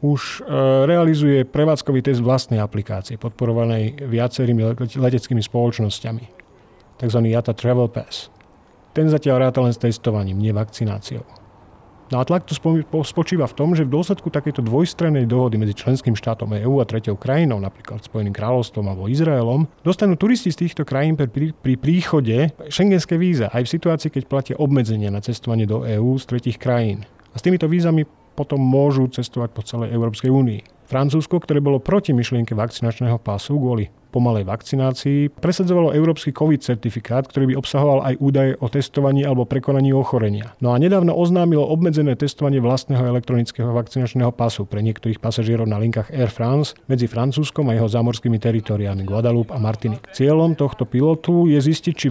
už 0.03 0.43
e, 0.43 0.51
realizuje 0.83 1.47
prevádzkový 1.47 2.03
test 2.03 2.19
vlastnej 2.19 2.59
aplikácie, 2.59 3.15
podporovanej 3.15 4.03
viacerými 4.03 4.75
leteckými 4.99 5.39
spoločnosťami, 5.39 6.40
tzv. 7.01 7.19
IATA 7.33 7.57
Travel 7.57 7.89
Pass. 7.89 8.29
ten 8.93 9.09
zatiaľ 9.09 9.49
ráta 9.49 9.63
len 9.63 9.73
s 9.73 9.81
testovaním, 9.81 10.37
nie 10.37 10.53
vakcináciou. 10.53 11.23
No 12.11 12.19
a 12.19 12.27
tlak 12.27 12.43
tu 12.43 12.51
spočíva 13.07 13.47
v 13.47 13.55
tom, 13.55 13.71
že 13.71 13.87
v 13.87 13.95
dôsledku 13.95 14.27
takejto 14.27 14.67
dvojstrannej 14.67 15.23
dohody 15.31 15.55
medzi 15.55 15.71
členským 15.71 16.11
štátom 16.11 16.51
EÚ 16.59 16.83
a 16.83 16.85
tretou 16.85 17.15
krajinou, 17.15 17.55
napríklad 17.63 18.03
Spojeným 18.03 18.35
kráľovstvom 18.35 18.83
alebo 18.83 19.07
Izraelom, 19.07 19.63
dostanú 19.79 20.19
turisti 20.19 20.51
z 20.51 20.67
týchto 20.67 20.83
krajín 20.83 21.15
pri, 21.15 21.55
pri 21.55 21.73
príchode 21.79 22.51
šengenské 22.67 23.15
víza 23.15 23.47
aj 23.55 23.63
v 23.63 23.73
situácii, 23.79 24.11
keď 24.11 24.23
platia 24.27 24.55
obmedzenia 24.59 25.07
na 25.07 25.23
cestovanie 25.23 25.63
do 25.63 25.87
EÚ 25.87 26.19
z 26.19 26.27
tretich 26.27 26.59
krajín. 26.59 27.07
A 27.31 27.39
s 27.39 27.47
týmito 27.47 27.71
vízami 27.71 28.03
potom 28.35 28.59
môžu 28.59 29.07
cestovať 29.07 29.49
po 29.55 29.63
celej 29.63 29.95
Európskej 29.95 30.27
únii. 30.27 30.91
Francúzsko, 30.91 31.39
ktoré 31.39 31.63
bolo 31.63 31.79
proti 31.79 32.11
myšlienke 32.11 32.51
vakcinačného 32.51 33.23
pásu 33.23 33.55
kvôli 33.55 33.87
pomalej 34.11 34.43
vakcinácii, 34.43 35.31
presadzovalo 35.39 35.95
európsky 35.95 36.35
COVID 36.35 36.59
certifikát, 36.59 37.23
ktorý 37.23 37.55
by 37.55 37.55
obsahoval 37.55 38.03
aj 38.03 38.19
údaje 38.19 38.51
o 38.59 38.67
testovaní 38.67 39.23
alebo 39.23 39.47
prekonaní 39.47 39.95
ochorenia. 39.95 40.51
No 40.59 40.75
a 40.75 40.77
nedávno 40.77 41.15
oznámilo 41.15 41.63
obmedzené 41.63 42.19
testovanie 42.19 42.59
vlastného 42.59 43.07
elektronického 43.07 43.71
vakcinačného 43.71 44.35
pasu 44.35 44.67
pre 44.67 44.83
niektorých 44.83 45.23
pasažierov 45.23 45.71
na 45.71 45.79
linkách 45.79 46.11
Air 46.11 46.29
France 46.29 46.75
medzi 46.91 47.07
Francúzskom 47.07 47.71
a 47.71 47.75
jeho 47.79 47.87
zámorskými 47.87 48.35
teritoriami 48.35 49.07
Guadeloupe 49.07 49.55
a 49.55 49.59
Martinique. 49.63 50.11
Cieľom 50.11 50.59
tohto 50.59 50.83
pilotu 50.83 51.47
je 51.47 51.57
zistiť, 51.63 51.93
či 51.95 52.07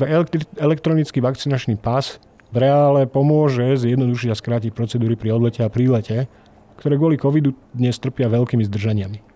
elektronický 0.56 1.20
vakcinačný 1.20 1.76
pas 1.76 2.16
v 2.50 2.56
reále 2.66 3.06
pomôže 3.06 3.78
zjednodušiť 3.78 4.28
a 4.32 4.38
skrátiť 4.38 4.70
procedúry 4.74 5.14
pri 5.14 5.38
odlete 5.38 5.62
a 5.62 5.70
prílete, 5.70 6.26
ktoré 6.80 6.96
kvôli 6.96 7.20
covidu 7.20 7.52
dnes 7.76 7.94
trpia 8.00 8.26
veľkými 8.26 8.64
zdržaniami. 8.66 9.29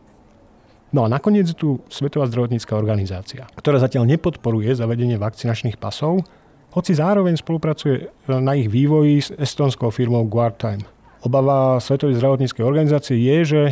No 0.94 1.02
a 1.02 1.10
nakoniec 1.10 1.50
je 1.50 1.58
tu 1.58 1.82
Svetová 1.90 2.30
zdravotnícká 2.30 2.78
organizácia, 2.78 3.50
ktorá 3.58 3.82
zatiaľ 3.82 4.06
nepodporuje 4.06 4.70
zavedenie 4.78 5.18
vakcinačných 5.18 5.74
pasov, 5.74 6.22
hoci 6.70 6.94
zároveň 6.94 7.34
spolupracuje 7.34 8.14
na 8.30 8.54
ich 8.54 8.70
vývoji 8.70 9.26
s 9.26 9.28
estonskou 9.34 9.90
firmou 9.90 10.22
Guardtime. 10.30 10.86
Obava 11.26 11.82
Svetovej 11.82 12.22
zdravotníckej 12.22 12.62
organizácie 12.62 13.18
je, 13.18 13.38
že 13.42 13.62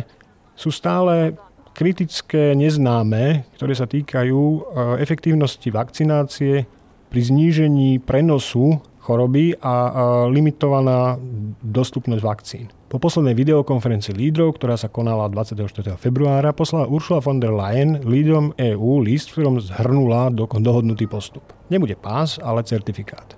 sú 0.59 0.67
stále 0.67 1.39
kritické 1.71 2.59
neznáme, 2.59 3.47
ktoré 3.55 3.71
sa 3.71 3.87
týkajú 3.87 4.41
e, 4.43 4.59
efektívnosti 4.99 5.71
vakcinácie 5.71 6.67
pri 7.07 7.21
znížení 7.23 8.03
prenosu 8.03 8.83
choroby 9.03 9.55
a 9.63 9.73
limitovaná 10.27 11.19
dostupnosť 11.63 12.23
vakcín. 12.23 12.67
Po 12.93 13.01
poslednej 13.01 13.33
videokonferencii 13.33 14.13
lídrov, 14.13 14.61
ktorá 14.61 14.77
sa 14.77 14.85
konala 14.85 15.25
24. 15.25 15.97
februára, 15.97 16.53
poslala 16.53 16.85
Ursula 16.85 17.25
von 17.25 17.41
der 17.41 17.49
Leyen 17.49 17.97
lídrom 18.05 18.53
EÚ 18.53 19.01
list, 19.01 19.33
v 19.33 19.41
ktorom 19.41 19.57
zhrnula 19.57 20.29
do, 20.29 20.45
dohodnutý 20.45 21.09
postup. 21.09 21.41
Nebude 21.73 21.97
pás, 21.97 22.37
ale 22.37 22.61
certifikát. 22.61 23.33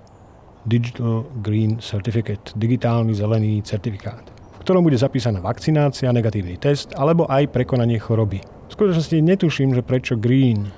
Digital 0.68 1.24
Green 1.40 1.80
Certificate, 1.80 2.52
digitálny 2.52 3.16
zelený 3.16 3.64
certifikát, 3.64 4.28
v 4.28 4.60
ktorom 4.60 4.84
bude 4.84 5.00
zapísaná 5.00 5.40
vakcinácia, 5.40 6.12
negatívny 6.12 6.60
test 6.60 6.92
alebo 6.92 7.24
aj 7.24 7.48
prekonanie 7.48 7.96
choroby. 7.96 8.44
V 8.44 8.72
skutočnosti 8.76 9.16
netuším, 9.24 9.72
že 9.72 9.80
prečo 9.80 10.20
green, 10.20 10.68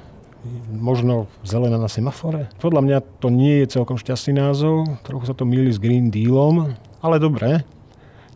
možno 0.71 1.27
zelená 1.43 1.83
na 1.83 1.91
semafore. 1.91 2.47
Podľa 2.63 2.87
mňa 2.87 2.99
to 3.19 3.27
nie 3.27 3.67
je 3.67 3.75
celkom 3.75 3.99
šťastný 3.99 4.39
názov, 4.39 4.87
trochu 5.03 5.27
sa 5.27 5.35
to 5.35 5.43
míli 5.43 5.75
s 5.75 5.83
Green 5.83 6.15
Dealom, 6.15 6.79
ale 7.03 7.19
dobre, 7.19 7.67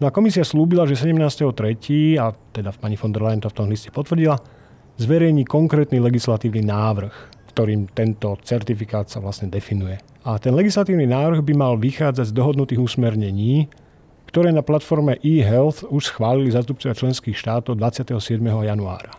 No 0.03 0.11
a 0.11 0.15
komisia 0.15 0.43
slúbila, 0.43 0.83
že 0.83 0.99
17.3. 0.99 2.19
a 2.19 2.35
teda 2.51 2.75
pani 2.75 2.99
von 2.99 3.15
der 3.15 3.23
Leyen 3.23 3.39
to 3.39 3.47
v 3.47 3.55
tom 3.55 3.71
liste 3.71 3.95
potvrdila, 3.95 4.35
zverejní 4.99 5.47
konkrétny 5.47 6.03
legislatívny 6.03 6.59
návrh, 6.67 7.15
ktorým 7.55 7.87
tento 7.95 8.35
certifikát 8.43 9.07
sa 9.07 9.23
vlastne 9.23 9.47
definuje. 9.47 10.03
A 10.27 10.43
ten 10.43 10.59
legislatívny 10.59 11.07
návrh 11.07 11.47
by 11.47 11.55
mal 11.55 11.79
vychádzať 11.79 12.35
z 12.35 12.35
dohodnutých 12.35 12.83
usmernení, 12.83 13.71
ktoré 14.27 14.51
na 14.51 14.67
platforme 14.67 15.23
e-health 15.23 15.87
už 15.87 16.11
schválili 16.11 16.51
zastupcovia 16.51 16.99
členských 16.99 17.39
štátov 17.39 17.79
27. 17.79 18.43
januára. 18.43 19.15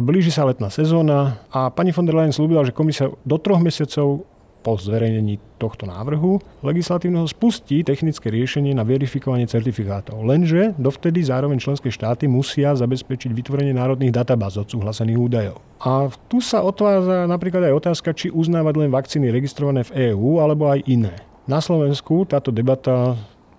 Blíži 0.00 0.32
sa 0.32 0.48
letná 0.48 0.72
sezóna 0.72 1.44
a 1.52 1.68
pani 1.68 1.92
von 1.92 2.08
der 2.08 2.16
Leyen 2.16 2.32
slúbila, 2.32 2.64
že 2.64 2.72
komisia 2.72 3.12
do 3.28 3.36
troch 3.36 3.60
mesiacov 3.60 4.24
po 4.64 4.80
zverejnení 4.80 5.36
tohto 5.60 5.84
návrhu 5.84 6.40
legislatívneho 6.64 7.28
spustí 7.28 7.84
technické 7.84 8.32
riešenie 8.32 8.72
na 8.72 8.80
verifikovanie 8.80 9.44
certifikátov. 9.44 10.24
Lenže 10.24 10.72
dovtedy 10.80 11.20
zároveň 11.20 11.60
členské 11.60 11.92
štáty 11.92 12.24
musia 12.24 12.72
zabezpečiť 12.72 13.28
vytvorenie 13.28 13.76
národných 13.76 14.16
databáz 14.16 14.56
odsúhlasených 14.56 15.20
údajov. 15.20 15.60
A 15.84 16.08
tu 16.32 16.40
sa 16.40 16.64
otváza 16.64 17.28
napríklad 17.28 17.68
aj 17.68 17.76
otázka, 17.84 18.16
či 18.16 18.32
uznávať 18.32 18.74
len 18.80 18.88
vakcíny 18.88 19.28
registrované 19.28 19.84
v 19.84 20.16
EÚ 20.16 20.40
alebo 20.40 20.72
aj 20.72 20.80
iné. 20.88 21.12
Na 21.44 21.60
Slovensku 21.60 22.24
táto 22.24 22.48
debata 22.48 23.12
e, 23.12 23.16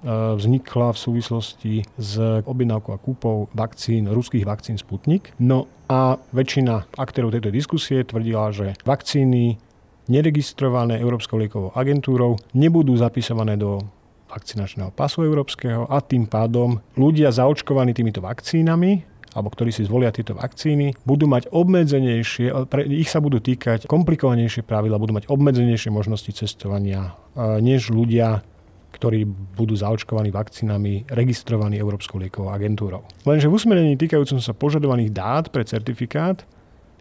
vznikla 0.10 0.90
v 0.90 0.98
súvislosti 0.98 1.74
s 2.02 2.18
objednávkou 2.42 2.90
a 2.90 2.98
kúpou 2.98 3.46
vakcín, 3.54 4.10
ruských 4.10 4.42
vakcín 4.42 4.82
Sputnik. 4.82 5.38
No 5.38 5.70
a 5.86 6.18
väčšina 6.34 6.90
aktérov 6.98 7.30
tejto 7.30 7.54
diskusie 7.54 8.02
tvrdila, 8.02 8.50
že 8.50 8.74
vakcíny 8.82 9.62
neregistrované 10.08 11.02
Európskou 11.02 11.40
liekovou 11.40 11.72
agentúrou, 11.74 12.38
nebudú 12.54 12.94
zapisované 12.98 13.58
do 13.58 13.82
vakcinačného 14.30 14.92
pasu 14.92 15.24
európskeho 15.24 15.88
a 15.88 16.02
tým 16.02 16.26
pádom 16.28 16.82
ľudia 16.98 17.32
zaočkovaní 17.32 17.94
týmito 17.94 18.20
vakcínami 18.20 19.16
alebo 19.36 19.52
ktorí 19.52 19.70
si 19.76 19.84
zvolia 19.84 20.16
tieto 20.16 20.32
vakcíny, 20.32 20.96
budú 21.04 21.28
mať 21.28 21.52
obmedzenejšie, 21.52 22.72
pre 22.72 22.88
ich 22.88 23.12
sa 23.12 23.20
budú 23.20 23.44
týkať 23.44 23.84
komplikovanejšie 23.84 24.64
pravidla, 24.64 24.96
budú 24.96 25.12
mať 25.12 25.28
obmedzenejšie 25.28 25.92
možnosti 25.92 26.32
cestovania, 26.32 27.12
e, 27.36 27.60
než 27.60 27.92
ľudia, 27.92 28.48
ktorí 28.96 29.28
budú 29.28 29.76
zaočkovaní 29.76 30.32
vakcínami 30.32 31.12
registrovaní 31.12 31.76
Európskou 31.76 32.16
liekovou 32.16 32.48
agentúrou. 32.48 33.04
Lenže 33.28 33.52
v 33.52 33.60
usmerení 33.60 34.00
týkajúcom 34.00 34.40
sa 34.40 34.56
požadovaných 34.56 35.12
dát 35.12 35.52
pre 35.52 35.68
certifikát 35.68 36.48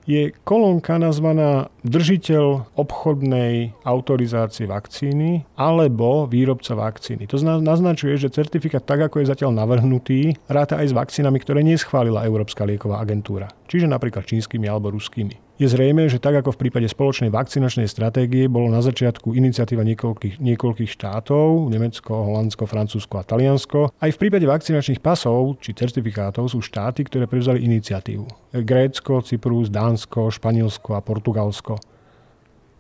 je 0.05 0.33
kolónka 0.45 0.97
nazvaná 1.01 1.69
držiteľ 1.85 2.77
obchodnej 2.77 3.77
autorizácie 3.85 4.69
vakcíny 4.69 5.45
alebo 5.57 6.25
výrobca 6.29 6.77
vakcíny. 6.77 7.29
To 7.29 7.37
naznačuje, 7.41 8.17
že 8.17 8.33
certifikát 8.33 8.85
tak, 8.85 9.09
ako 9.09 9.21
je 9.21 9.31
zatiaľ 9.33 9.53
navrhnutý, 9.53 10.37
ráta 10.49 10.81
aj 10.81 10.93
s 10.93 10.97
vakcínami, 10.97 11.41
ktoré 11.41 11.61
neschválila 11.65 12.25
Európska 12.25 12.65
lieková 12.65 13.01
agentúra, 13.01 13.53
čiže 13.69 13.89
napríklad 13.89 14.25
čínskymi 14.25 14.65
alebo 14.69 14.93
ruskými. 14.93 15.44
Je 15.55 15.71
zrejme, 15.71 16.11
že 16.11 16.19
tak 16.19 16.35
ako 16.35 16.51
v 16.51 16.67
prípade 16.67 16.91
spoločnej 16.91 17.31
vakcinačnej 17.31 17.87
stratégie 17.87 18.51
bolo 18.51 18.67
na 18.75 18.83
začiatku 18.83 19.39
iniciatíva 19.39 19.87
niekoľkých, 19.87 20.43
niekoľkých 20.43 20.91
štátov, 20.91 21.71
Nemecko, 21.71 22.27
Holandsko, 22.27 22.67
Francúzsko 22.67 23.23
a 23.23 23.27
Taliansko, 23.27 23.95
aj 24.03 24.11
v 24.11 24.19
prípade 24.19 24.51
vakcinačných 24.51 24.99
pasov 24.99 25.63
či 25.63 25.71
certifikátov 25.71 26.51
sú 26.51 26.59
štáty, 26.59 27.07
ktoré 27.07 27.31
prevzali 27.31 27.63
iniciatívu. 27.71 28.51
Grécko, 28.67 29.23
Cyprus, 29.23 29.71
Dánsko, 29.71 30.35
Španielsko 30.35 30.99
a 30.99 31.05
Portugalsko. 31.07 31.79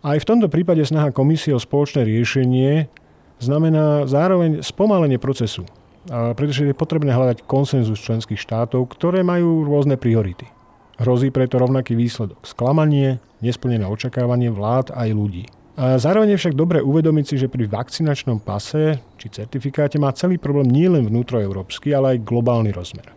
Aj 0.02 0.18
v 0.18 0.26
tomto 0.26 0.50
prípade 0.50 0.82
snaha 0.82 1.14
komisie 1.14 1.54
o 1.54 1.62
spoločné 1.62 2.02
riešenie 2.02 2.90
znamená 3.38 4.10
zároveň 4.10 4.66
spomalenie 4.66 5.22
procesu, 5.22 5.62
pretože 6.10 6.66
je 6.66 6.74
potrebné 6.74 7.14
hľadať 7.14 7.46
konsenzus 7.46 8.02
členských 8.02 8.42
štátov, 8.42 8.90
ktoré 8.90 9.22
majú 9.22 9.62
rôzne 9.62 9.94
priority. 9.94 10.50
Hrozí 10.94 11.34
preto 11.34 11.58
rovnaký 11.58 11.98
výsledok. 11.98 12.46
Sklamanie, 12.46 13.18
nesplnené 13.42 13.82
očakávanie 13.86 14.54
vlád 14.54 14.94
aj 14.94 15.08
ľudí. 15.10 15.44
A 15.74 15.98
zároveň 15.98 16.38
je 16.38 16.40
však 16.46 16.54
dobre 16.54 16.78
uvedomiť 16.78 17.24
si, 17.26 17.34
že 17.34 17.50
pri 17.50 17.66
vakcinačnom 17.66 18.38
pase 18.38 19.02
či 19.18 19.26
certifikáte 19.26 19.98
má 19.98 20.14
celý 20.14 20.38
problém 20.38 20.70
nielen 20.70 21.02
vnútroeurópsky, 21.10 21.90
ale 21.90 22.14
aj 22.14 22.22
globálny 22.22 22.70
rozmer. 22.70 23.10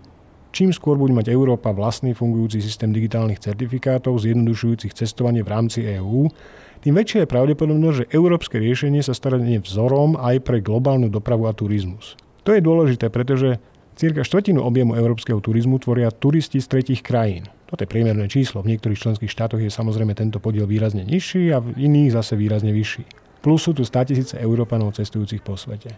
Čím 0.58 0.74
skôr 0.74 0.98
bude 0.98 1.14
mať 1.14 1.30
Európa 1.30 1.70
vlastný 1.70 2.18
fungujúci 2.18 2.58
systém 2.66 2.90
digitálnych 2.90 3.38
certifikátov 3.38 4.18
zjednodušujúcich 4.18 4.90
cestovanie 4.90 5.46
v 5.46 5.54
rámci 5.54 5.86
EÚ, 5.86 6.34
tým 6.82 6.98
väčšia 6.98 7.26
je 7.26 7.34
pravdepodobnosť, 7.34 7.98
že 8.02 8.10
európske 8.10 8.58
riešenie 8.58 9.06
sa 9.06 9.14
stane 9.14 9.62
vzorom 9.62 10.18
aj 10.18 10.42
pre 10.42 10.58
globálnu 10.58 11.14
dopravu 11.14 11.46
a 11.46 11.54
turizmus. 11.54 12.18
To 12.42 12.58
je 12.58 12.62
dôležité, 12.64 13.14
pretože 13.14 13.62
cirka 13.98 14.22
štvrtinu 14.22 14.62
objemu 14.62 14.94
európskeho 14.94 15.42
turizmu 15.42 15.82
tvoria 15.82 16.14
turisti 16.14 16.62
z 16.62 16.70
tretich 16.70 17.02
krajín. 17.02 17.50
Toto 17.66 17.84
je 17.84 17.90
priemerné 17.90 18.30
číslo. 18.30 18.62
V 18.62 18.72
niektorých 18.72 19.02
členských 19.02 19.34
štátoch 19.34 19.60
je 19.60 19.74
samozrejme 19.74 20.14
tento 20.14 20.38
podiel 20.38 20.70
výrazne 20.70 21.04
nižší 21.04 21.52
a 21.52 21.60
v 21.60 21.76
iných 21.76 22.16
zase 22.16 22.38
výrazne 22.38 22.72
vyšší. 22.72 23.04
Plus 23.42 23.60
sú 23.66 23.74
tu 23.74 23.84
100 23.84 24.10
tisíce 24.14 24.36
Európanov 24.38 24.96
cestujúcich 24.96 25.42
po 25.42 25.58
svete. 25.58 25.98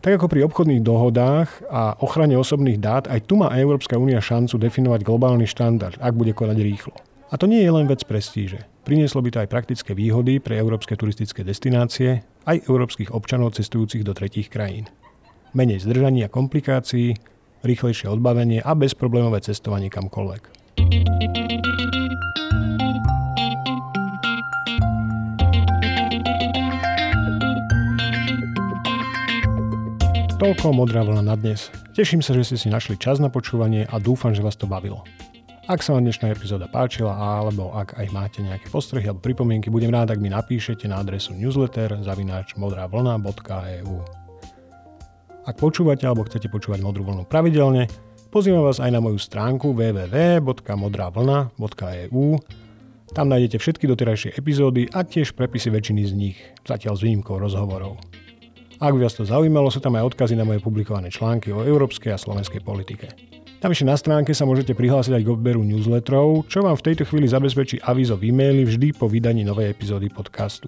Tak 0.00 0.22
ako 0.22 0.26
pri 0.32 0.44
obchodných 0.48 0.82
dohodách 0.82 1.66
a 1.68 1.98
ochrane 2.00 2.38
osobných 2.38 2.80
dát, 2.80 3.04
aj 3.06 3.28
tu 3.28 3.36
má 3.36 3.52
Európska 3.54 4.00
únia 4.00 4.22
šancu 4.22 4.56
definovať 4.56 5.00
globálny 5.04 5.44
štandard, 5.44 5.98
ak 6.00 6.14
bude 6.16 6.32
konať 6.32 6.58
rýchlo. 6.62 6.94
A 7.26 7.34
to 7.34 7.50
nie 7.50 7.58
je 7.58 7.74
len 7.74 7.90
vec 7.90 8.06
prestíže. 8.06 8.64
Prinieslo 8.86 9.18
by 9.18 9.34
to 9.34 9.42
aj 9.42 9.50
praktické 9.50 9.98
výhody 9.98 10.38
pre 10.38 10.54
európske 10.54 10.94
turistické 10.94 11.42
destinácie, 11.42 12.22
aj 12.46 12.70
európskych 12.70 13.10
občanov 13.10 13.58
cestujúcich 13.58 14.06
do 14.06 14.14
tretích 14.14 14.46
krajín. 14.46 14.86
Menej 15.56 15.88
zdržaní 15.88 16.20
a 16.20 16.28
komplikácií, 16.28 17.16
rýchlejšie 17.64 18.12
odbavenie 18.12 18.60
a 18.60 18.76
bezproblémové 18.76 19.40
cestovanie 19.40 19.88
kamkoľvek. 19.88 20.52
Toľko 30.36 30.76
modrá 30.76 31.00
vlna 31.00 31.24
na 31.24 31.32
dnes. 31.40 31.72
Teším 31.96 32.20
sa, 32.20 32.36
že 32.36 32.52
ste 32.52 32.56
si 32.60 32.68
našli 32.68 33.00
čas 33.00 33.16
na 33.16 33.32
počúvanie 33.32 33.88
a 33.88 33.96
dúfam, 33.96 34.36
že 34.36 34.44
vás 34.44 34.60
to 34.60 34.68
bavilo. 34.68 35.08
Ak 35.72 35.80
sa 35.80 35.96
vám 35.96 36.04
dnešná 36.04 36.36
epizóda 36.36 36.68
páčila, 36.68 37.16
alebo 37.16 37.72
ak 37.72 37.96
aj 37.96 38.12
máte 38.12 38.44
nejaké 38.44 38.68
postrehy 38.68 39.08
alebo 39.08 39.24
pripomienky, 39.24 39.72
budem 39.72 39.88
rád, 39.88 40.12
ak 40.12 40.20
mi 40.20 40.28
napíšete 40.28 40.84
na 40.84 41.00
adresu 41.00 41.32
newsletter 41.32 41.96
zavináč 42.04 42.60
modravlna.eu. 42.60 44.25
Ak 45.46 45.62
počúvate 45.62 46.02
alebo 46.02 46.26
chcete 46.26 46.50
počúvať 46.50 46.82
modrú 46.82 47.06
vlnu 47.06 47.22
pravidelne, 47.30 47.86
pozývam 48.34 48.66
vás 48.66 48.82
aj 48.82 48.90
na 48.90 48.98
moju 48.98 49.14
stránku 49.14 49.70
www.modravlna.eu. 49.78 52.26
Tam 53.14 53.30
nájdete 53.30 53.62
všetky 53.62 53.86
doterajšie 53.86 54.34
epizódy 54.34 54.90
a 54.90 55.06
tiež 55.06 55.38
prepisy 55.38 55.70
väčšiny 55.70 56.02
z 56.02 56.12
nich, 56.18 56.34
zatiaľ 56.66 56.98
s 56.98 57.06
výnimkou 57.06 57.38
rozhovorov. 57.38 57.94
Ak 58.82 58.90
by 58.90 59.06
vás 59.06 59.14
to 59.14 59.22
zaujímalo, 59.22 59.70
sú 59.70 59.78
tam 59.78 59.94
aj 59.94 60.10
odkazy 60.10 60.34
na 60.34 60.42
moje 60.42 60.58
publikované 60.58 61.14
články 61.14 61.54
o 61.54 61.62
európskej 61.62 62.10
a 62.12 62.18
slovenskej 62.18 62.66
politike. 62.66 63.14
Navyše 63.62 63.86
na 63.86 63.94
stránke 63.94 64.34
sa 64.34 64.50
môžete 64.50 64.74
prihlásiť 64.74 65.14
aj 65.14 65.22
k 65.22 65.32
odberu 65.32 65.62
newsletterov, 65.62 66.50
čo 66.50 66.66
vám 66.66 66.74
v 66.74 66.90
tejto 66.90 67.06
chvíli 67.06 67.30
zabezpečí 67.30 67.78
avízo 67.86 68.18
v 68.18 68.34
e-maili 68.34 68.66
vždy 68.66 68.98
po 68.98 69.06
vydaní 69.06 69.46
novej 69.46 69.70
epizódy 69.70 70.10
podcastu. 70.10 70.66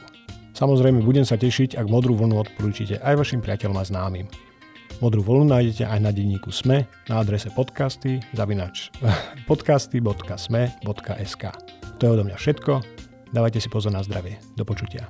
Samozrejme 0.54 1.02
budem 1.02 1.26
sa 1.26 1.34
tešiť, 1.34 1.74
ak 1.74 1.90
modrú 1.90 2.14
vlnu 2.14 2.46
odporúčite 2.46 3.02
aj 3.02 3.26
vašim 3.26 3.42
priateľom 3.42 3.76
a 3.76 3.84
známym. 3.84 4.47
Modrú 4.98 5.22
vlnu 5.22 5.54
nájdete 5.54 5.86
aj 5.86 6.00
na 6.02 6.10
denníku 6.10 6.50
SME 6.50 6.82
na 7.06 7.22
adrese 7.22 7.54
podcasty 7.54 8.18
zavinač 8.34 8.90
podcasty.sme.sk 9.50 11.44
To 11.98 12.02
je 12.02 12.10
odo 12.10 12.26
mňa 12.26 12.34
všetko. 12.34 12.82
Dávajte 13.30 13.62
si 13.62 13.70
pozor 13.70 13.94
na 13.94 14.02
zdravie. 14.02 14.42
Do 14.58 14.66
počutia. 14.66 15.06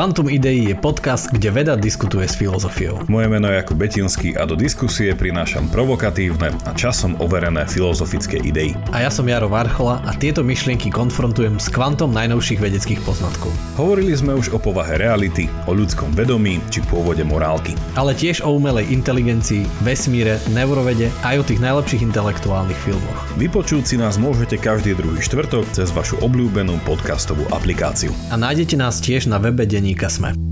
Kvantum 0.00 0.32
Idei 0.32 0.64
je 0.64 0.72
podcast, 0.72 1.28
kde 1.28 1.52
veda 1.52 1.76
diskutuje 1.76 2.24
s 2.24 2.32
filozofiou. 2.32 3.04
Moje 3.12 3.28
meno 3.28 3.52
je 3.52 3.60
ako 3.60 3.76
Betinský 3.76 4.32
a 4.32 4.48
do 4.48 4.56
diskusie 4.56 5.12
prinášam 5.12 5.68
provokatívne 5.68 6.56
a 6.64 6.72
časom 6.72 7.20
overené 7.20 7.68
filozofické 7.68 8.40
idei. 8.40 8.72
A 8.96 9.04
ja 9.04 9.12
som 9.12 9.28
Jaro 9.28 9.52
Varchola 9.52 10.00
a 10.08 10.16
tieto 10.16 10.40
myšlienky 10.40 10.88
konfrontujem 10.88 11.60
s 11.60 11.68
kvantom 11.68 12.16
najnovších 12.16 12.64
vedeckých 12.64 13.04
poznatkov. 13.04 13.52
Hovorili 13.76 14.16
sme 14.16 14.32
už 14.32 14.56
o 14.56 14.58
povahe 14.64 14.96
reality, 14.96 15.52
o 15.68 15.76
ľudskom 15.76 16.16
vedomí 16.16 16.64
či 16.72 16.80
pôvode 16.88 17.20
morálky. 17.20 17.76
Ale 17.92 18.16
tiež 18.16 18.40
o 18.40 18.56
umelej 18.56 18.88
inteligencii, 18.88 19.68
vesmíre, 19.84 20.40
neurovede 20.56 21.12
aj 21.28 21.44
o 21.44 21.44
tých 21.44 21.60
najlepších 21.60 22.08
intelektuálnych 22.08 22.80
filmoch. 22.88 23.20
Vypočuť 23.36 23.84
si 23.84 23.96
nás 24.00 24.16
môžete 24.16 24.56
každý 24.56 24.96
druhý 24.96 25.20
štvrtok 25.20 25.68
cez 25.76 25.92
vašu 25.92 26.16
obľúbenú 26.24 26.80
podcastovú 26.88 27.44
aplikáciu. 27.52 28.16
A 28.32 28.40
nájdete 28.40 28.80
nás 28.80 28.96
tiež 28.96 29.28
na 29.28 29.36
webe 29.36 29.68
denníka 29.90 30.06
Sme. 30.06 30.49